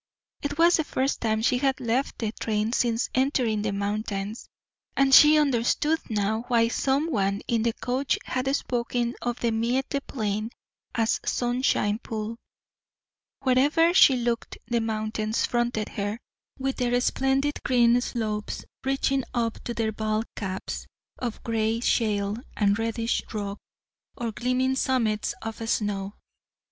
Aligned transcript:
It 0.41 0.57
was 0.57 0.77
the 0.77 0.83
first 0.83 1.21
time 1.21 1.43
she 1.43 1.59
had 1.59 1.79
left 1.79 2.17
the 2.17 2.31
train 2.31 2.73
since 2.73 3.07
entering 3.13 3.61
the 3.61 3.71
mountains, 3.71 4.47
and 4.97 5.13
she 5.13 5.37
understood 5.37 5.99
now 6.09 6.45
why 6.47 6.69
some 6.69 7.11
one 7.11 7.41
in 7.47 7.61
the 7.61 7.73
coach 7.73 8.17
had 8.25 8.47
spoken 8.55 9.13
of 9.21 9.41
the 9.41 9.51
Miette 9.51 9.99
Plain 10.07 10.49
as 10.95 11.19
Sunshine 11.23 11.99
Pool. 11.99 12.37
Where 13.41 13.59
ever 13.59 13.93
she 13.93 14.15
looked 14.15 14.57
the 14.65 14.81
mountains 14.81 15.45
fronted 15.45 15.89
her, 15.89 16.17
with 16.57 16.77
their 16.77 16.99
splendid 16.99 17.61
green 17.63 18.01
slopes 18.01 18.65
reaching 18.83 19.23
up 19.35 19.63
to 19.65 19.75
their 19.75 19.91
bald 19.91 20.25
caps 20.35 20.87
of 21.19 21.43
gray 21.43 21.79
shale 21.79 22.37
and 22.57 22.79
reddish 22.79 23.21
rock 23.31 23.59
or 24.17 24.31
gleaming 24.31 24.75
summits 24.75 25.35
of 25.43 25.69
snow. 25.69 26.15